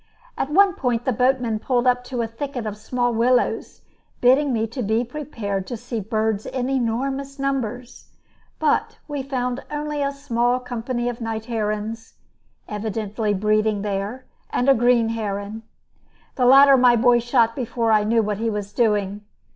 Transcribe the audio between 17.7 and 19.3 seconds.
I knew what he was doing.